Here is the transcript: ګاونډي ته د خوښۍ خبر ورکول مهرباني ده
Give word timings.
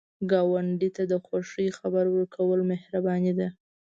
ګاونډي 0.31 0.89
ته 0.95 1.03
د 1.11 1.13
خوښۍ 1.25 1.67
خبر 1.77 2.05
ورکول 2.15 2.59
مهرباني 2.71 3.33
ده 3.39 3.47